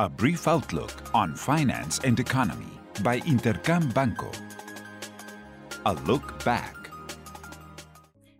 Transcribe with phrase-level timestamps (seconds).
[0.00, 2.70] A brief outlook on finance and economy
[3.02, 4.30] by Intercam Banco.
[5.86, 6.76] A look back.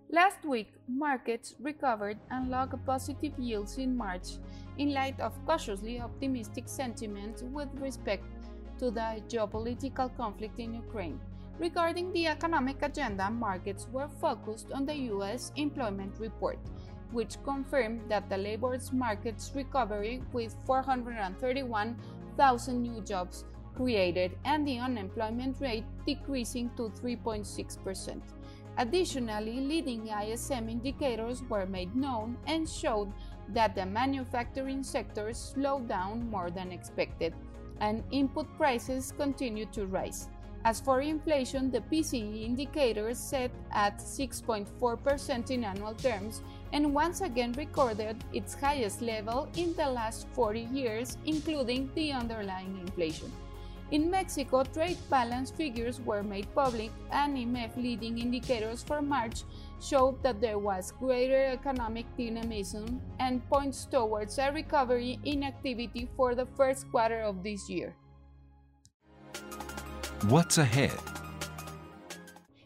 [0.09, 4.39] Last week, markets recovered and logged positive yields in March
[4.77, 8.23] in light of cautiously optimistic sentiment with respect
[8.79, 11.19] to the geopolitical conflict in Ukraine.
[11.59, 16.61] Regarding the economic agenda, markets were focused on the US employment report,
[17.13, 25.61] which confirmed that the labor market's recovery with 431,000 new jobs created and the unemployment
[25.61, 28.21] rate decreasing to 3.6%.
[28.77, 33.13] Additionally, leading ISM indicators were made known and showed
[33.49, 37.35] that the manufacturing sector slowed down more than expected,
[37.81, 40.29] and input prices continued to rise.
[40.65, 47.53] As for inflation, the PCE indicator set at 6.4% in annual terms and once again
[47.53, 53.33] recorded its highest level in the last 40 years, including the underlying inflation.
[53.91, 59.45] In Mexico, trade balance figures were made public, and IMEF leading indicators for March
[59.81, 66.35] showed that there was greater economic dynamism and points towards a recovery in activity for
[66.35, 67.95] the first quarter of this year.
[70.27, 70.99] What's ahead?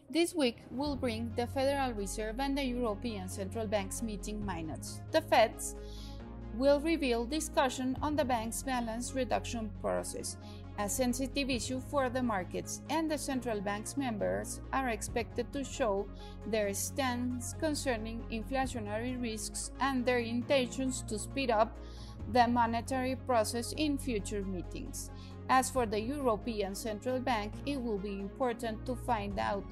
[0.09, 5.01] This week will bring the Federal Reserve and the European Central Bank's meeting minutes.
[5.11, 5.75] The Feds
[6.55, 10.37] will reveal discussion on the bank's balance reduction process,
[10.79, 16.07] a sensitive issue for the markets, and the central bank's members are expected to show
[16.47, 21.77] their stance concerning inflationary risks and their intentions to speed up
[22.31, 25.11] the monetary process in future meetings.
[25.53, 29.63] As for the European Central Bank, it will be important to find out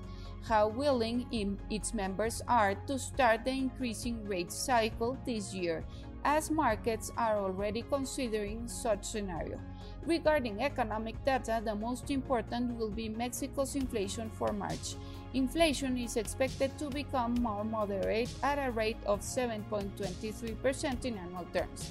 [0.46, 1.26] how willing
[1.72, 5.84] its members are to start the increasing rate cycle this year,
[6.24, 9.58] as markets are already considering such scenario.
[10.06, 14.94] Regarding economic data, the most important will be Mexico's inflation for March.
[15.34, 21.90] Inflation is expected to become more moderate at a rate of 7.23% in annual terms.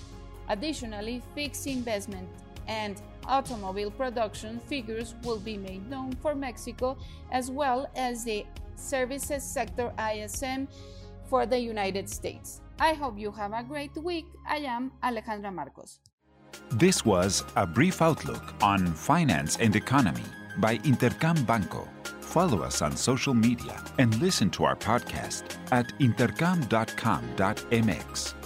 [0.48, 2.28] Additionally, fixed investment
[2.70, 6.96] and automobile production figures will be made known for Mexico
[7.32, 10.68] as well as the services sector ISM
[11.28, 12.60] for the United States.
[12.78, 14.24] I hope you have a great week.
[14.48, 15.98] I am Alejandra Marcos.
[16.70, 20.24] This was a brief outlook on finance and economy
[20.58, 21.86] by Intercam Banco.
[22.20, 28.39] Follow us on social media and listen to our podcast at intercam.com.mx.